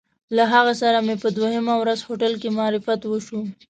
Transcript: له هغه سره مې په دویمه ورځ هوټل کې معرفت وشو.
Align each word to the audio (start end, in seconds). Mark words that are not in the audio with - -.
له 0.35 0.43
هغه 0.53 0.73
سره 0.81 0.97
مې 1.05 1.15
په 1.23 1.27
دویمه 1.35 1.75
ورځ 1.81 1.99
هوټل 2.07 2.33
کې 2.41 2.49
معرفت 2.57 3.01
وشو. 3.05 3.41